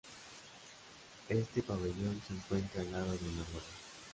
[1.29, 3.67] Este pabellón se encuentra al lado de Noruega.